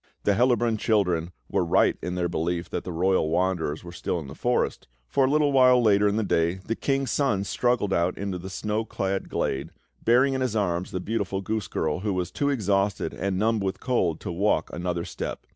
[0.23, 4.25] The Hellabrunn children were right in their belief that the royal wanderers were still in
[4.25, 8.39] the forest; for, a little later in the day, the King's Son struggled out into
[8.39, 9.69] the snow clad glade,
[10.03, 13.79] bearing in his arms the beautiful goose girl, who was too exhausted and numbed with
[13.79, 15.45] cold to walk another step.